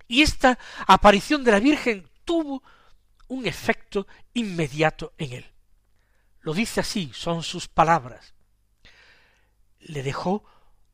Y 0.08 0.22
esta 0.22 0.58
aparición 0.88 1.44
de 1.44 1.52
la 1.52 1.60
Virgen 1.60 2.10
tuvo 2.24 2.64
un 3.28 3.46
efecto 3.46 4.08
inmediato 4.34 5.14
en 5.18 5.34
él. 5.34 5.52
Lo 6.42 6.54
dice 6.54 6.82
así, 6.82 7.12
son 7.14 7.42
sus 7.42 7.68
palabras. 7.68 8.34
Le 9.80 10.04
dejó 10.04 10.44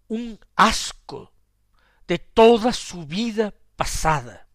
un 0.07 0.39
asco 0.55 1.33
de 2.07 2.19
toda 2.19 2.73
su 2.73 3.05
vida 3.05 3.53
pasada, 3.75 4.47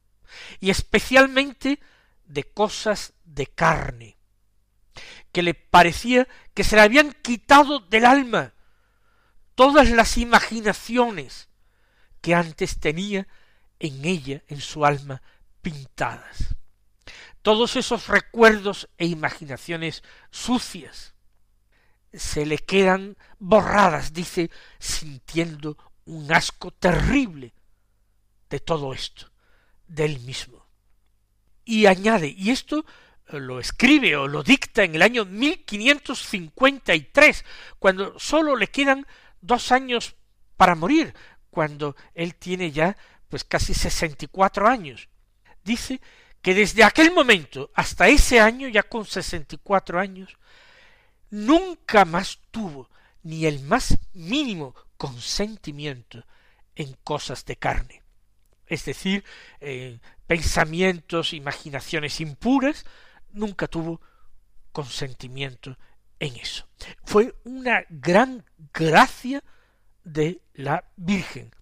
y 0.61 0.71
especialmente 0.71 1.81
de 2.25 2.45
cosas 2.45 3.15
de 3.25 3.47
carne, 3.47 4.17
que 5.33 5.43
le 5.43 5.55
parecía 5.55 6.27
que 6.55 6.65
se 6.65 6.77
le 6.77 6.83
habían 6.83 7.13
quitado 7.13 7.81
del 7.81 8.05
alma 8.05 8.55
todas 9.55 9.91
las 9.91 10.17
imaginaciones 10.19 11.49
que 12.27 12.35
antes 12.35 12.81
tenía 12.81 13.29
en 13.79 14.05
ella, 14.05 14.43
en 14.49 14.61
su 14.61 14.85
alma, 14.85 15.23
pintadas. 15.63 16.57
Todos 17.41 17.77
esos 17.77 18.09
recuerdos 18.09 18.89
e 18.99 19.07
imaginaciones 19.07 20.03
sucias 20.33 21.15
se 22.13 22.45
le 22.45 22.59
quedan 22.59 23.17
borradas, 23.39 24.13
dice, 24.13 24.51
sintiendo 24.81 25.79
un 26.07 26.33
asco 26.33 26.73
terrible 26.73 27.55
de 28.51 28.59
todo 28.59 28.93
esto, 28.93 29.31
de 29.87 30.07
él 30.07 30.19
mismo. 30.19 30.67
Y 31.65 31.87
añade, 31.87 32.35
y 32.37 32.51
esto 32.51 32.85
lo 33.29 33.61
escribe 33.61 34.17
o 34.17 34.27
lo 34.27 34.43
dicta 34.43 34.83
en 34.83 34.97
el 34.97 35.03
año 35.03 35.27
1553, 35.27 37.45
cuando 37.79 38.19
sólo 38.19 38.57
le 38.57 38.67
quedan 38.67 39.07
dos 39.41 39.71
años 39.71 40.17
para 40.57 40.75
morir, 40.75 41.15
cuando 41.57 41.97
él 42.15 42.35
tiene 42.35 42.71
ya 42.71 42.99
pues 43.31 43.43
casi 43.43 43.73
sesenta 43.73 44.27
y 44.27 44.29
cuatro 44.29 44.69
años. 44.69 45.09
Dice 45.65 46.03
que 46.43 46.53
desde 46.53 46.85
aquel 46.85 47.13
momento 47.13 47.71
hasta 47.73 48.09
ese 48.09 48.41
año, 48.41 48.69
ya 48.69 48.83
con 48.83 49.07
sesenta 49.07 49.55
y 49.55 49.59
cuatro 49.63 49.99
años, 49.99 50.37
nunca 51.31 52.05
más 52.05 52.41
tuvo 52.51 52.91
ni 53.23 53.47
el 53.47 53.61
más 53.61 53.97
mínimo 54.13 54.75
consentimiento 54.99 56.27
en 56.75 56.93
cosas 57.03 57.43
de 57.47 57.57
carne. 57.57 58.03
Es 58.67 58.85
decir, 58.85 59.25
pensamientos, 60.27 61.33
imaginaciones 61.33 62.21
impuras, 62.21 62.85
nunca 63.31 63.67
tuvo 63.67 64.03
consentimiento 64.73 65.79
en 66.21 66.37
eso. 66.37 66.69
Fue 67.03 67.35
una 67.45 67.83
gran 67.89 68.45
gracia 68.75 69.43
de 70.07 70.41
la 70.55 70.85
Virgen. 70.97 71.53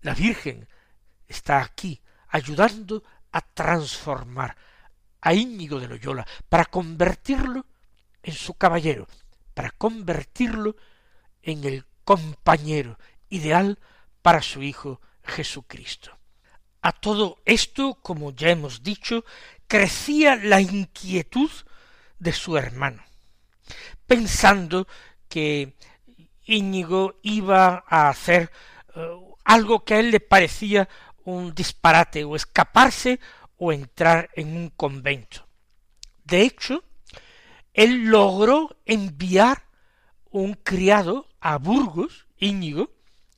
La 0.00 0.14
Virgen 0.14 0.66
está 1.28 1.62
aquí 1.62 2.00
ayudando 2.28 3.04
a 3.30 3.42
transformar 3.42 4.56
a 5.20 5.34
Íñigo 5.34 5.78
de 5.78 5.86
Loyola 5.86 6.26
para 6.48 6.64
convertirlo 6.64 7.66
en 8.22 8.32
su 8.32 8.54
caballero, 8.54 9.06
para 9.52 9.70
convertirlo 9.70 10.76
en 11.42 11.64
el 11.64 11.84
compañero 12.04 12.98
ideal 13.28 13.78
para 14.22 14.40
su 14.40 14.62
Hijo 14.62 15.00
Jesucristo. 15.22 16.18
A 16.80 16.92
todo 16.92 17.42
esto, 17.44 17.98
como 18.00 18.30
ya 18.32 18.48
hemos 18.48 18.82
dicho, 18.82 19.26
crecía 19.66 20.36
la 20.36 20.62
inquietud 20.62 21.50
de 22.18 22.32
su 22.32 22.56
hermano, 22.56 23.04
pensando 24.06 24.88
que 25.28 25.76
Íñigo 26.50 27.20
iba 27.22 27.84
a 27.86 28.08
hacer 28.08 28.50
eh, 28.96 29.08
algo 29.44 29.84
que 29.84 29.94
a 29.94 30.00
él 30.00 30.10
le 30.10 30.20
parecía 30.20 30.88
un 31.24 31.54
disparate, 31.54 32.24
o 32.24 32.34
escaparse 32.34 33.20
o 33.56 33.72
entrar 33.72 34.30
en 34.34 34.56
un 34.56 34.70
convento. 34.70 35.46
De 36.24 36.42
hecho, 36.42 36.82
él 37.72 38.06
logró 38.06 38.76
enviar 38.84 39.64
un 40.30 40.54
criado 40.54 41.28
a 41.40 41.58
Burgos, 41.58 42.26
Íñigo, 42.38 42.90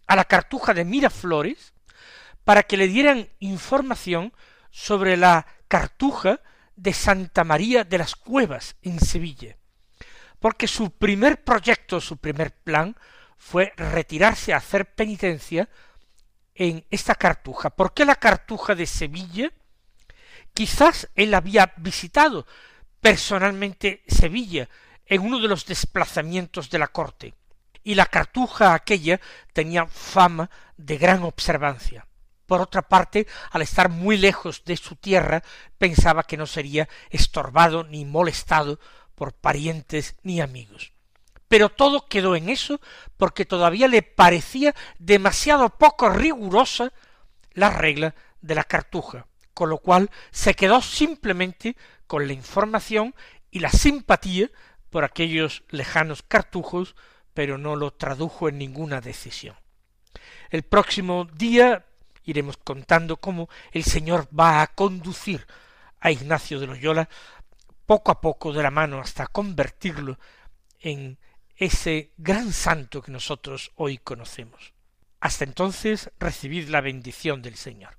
a 0.07 0.17
la 0.17 0.25
cartuja 0.25 0.75
de 0.75 0.85
Miraflores, 0.85 1.75
para 2.45 2.63
que 2.63 2.77
le 2.77 2.89
dieran 2.89 3.29
información 3.41 4.33
sobre 4.71 5.17
la 5.17 5.47
cartuja 5.69 6.41
de 6.77 6.93
Santa 6.93 7.45
María 7.45 7.85
de 7.85 7.99
las 7.99 8.15
Cuevas 8.17 8.77
en 8.83 9.01
Sevilla, 9.01 9.57
porque 10.43 10.67
su 10.67 10.91
primer 10.91 11.45
proyecto, 11.45 12.01
su 12.01 12.17
primer 12.17 12.53
plan, 12.53 12.97
fue 13.39 13.73
retirarse 13.77 14.53
a 14.53 14.57
hacer 14.57 14.93
penitencia 14.95 15.69
en 16.55 16.85
esta 16.91 17.15
cartuja. 17.15 17.71
¿Por 17.71 17.95
qué 17.95 18.05
la 18.05 18.17
cartuja 18.17 18.75
de 18.75 18.87
Sevilla? 18.87 19.53
Quizás 20.53 21.09
él 21.15 21.33
había 21.33 21.73
visitado 21.77 22.45
personalmente 23.01 24.03
Sevilla 24.09 24.69
en 25.07 25.23
uno 25.23 25.39
de 25.39 25.47
los 25.47 25.65
desplazamientos 25.65 26.71
de 26.71 26.79
la 26.79 26.89
corte, 26.89 27.35
y 27.85 27.95
la 27.95 28.07
cartuja 28.07 28.75
aquella 28.75 29.21
tenía 29.53 29.87
fama 29.87 30.51
de 30.77 30.99
gran 30.99 31.23
observancia. 31.23 32.07
Por 32.47 32.61
otra 32.61 32.83
parte, 32.83 33.29
al 33.53 33.63
estar 33.63 33.89
muy 33.89 34.17
lejos 34.17 34.65
de 34.65 34.77
su 34.77 34.97
tierra, 34.97 35.43
pensaba 35.79 36.25
que 36.25 36.37
no 36.37 36.47
sería 36.47 36.89
estorbado 37.11 37.85
ni 37.85 38.05
molestado 38.05 38.81
por 39.23 39.35
parientes 39.35 40.17
ni 40.25 40.41
amigos. 40.41 40.95
Pero 41.47 41.69
todo 41.69 42.09
quedó 42.09 42.35
en 42.35 42.49
eso 42.49 42.81
porque 43.17 43.45
todavía 43.45 43.87
le 43.87 44.03
parecía 44.03 44.75
demasiado 44.99 45.69
poco 45.79 46.09
rigurosa 46.09 46.93
la 47.53 47.71
regla 47.71 48.17
de 48.41 48.57
la 48.57 48.65
cartuja, 48.65 49.29
con 49.55 49.71
lo 49.71 49.79
cual 49.79 50.11
se 50.33 50.55
quedó 50.55 50.83
simplemente 50.83 51.77
con 52.09 52.27
la 52.27 52.33
información 52.33 53.15
y 53.53 53.61
la 53.61 53.71
simpatía 53.71 54.51
por 54.91 55.05
aquellos 55.05 55.63
lejanos 55.69 56.25
cartujos, 56.27 56.97
pero 57.33 57.59
no 57.59 57.77
lo 57.77 57.93
tradujo 57.93 58.49
en 58.49 58.59
ninguna 58.59 59.01
decisión. 59.01 59.55
El 60.51 60.65
próximo 60.65 61.27
día 61.27 61.87
iremos 62.25 62.57
contando 62.57 63.19
cómo 63.19 63.49
el 63.71 63.85
Señor 63.85 64.27
va 64.37 64.63
a 64.63 64.67
conducir 64.67 65.47
a 66.01 66.11
Ignacio 66.11 66.59
de 66.59 66.67
Loyola 66.67 67.09
poco 67.87 68.11
a 68.11 68.21
poco 68.21 68.53
de 68.53 68.63
la 68.63 68.71
mano 68.71 69.01
hasta 69.01 69.27
convertirlo 69.27 70.19
en 70.81 71.19
ese 71.57 72.13
gran 72.17 72.53
santo 72.53 73.03
que 73.03 73.13
nosotros 73.13 73.73
hoy 73.77 73.99
conocemos. 73.99 74.73
Hasta 75.21 75.45
entonces 75.45 76.11
recibid 76.19 76.69
la 76.69 76.81
bendición 76.81 77.43
del 77.43 77.55
Señor. 77.57 77.99